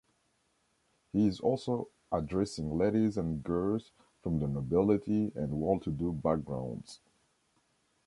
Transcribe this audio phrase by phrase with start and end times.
[1.13, 3.91] He is also addressing ladies and girls
[4.23, 7.01] from the nobility and well-to-do backgrounds.